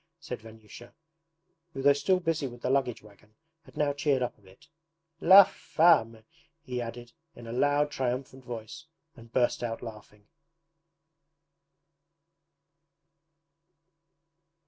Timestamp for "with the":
2.47-2.71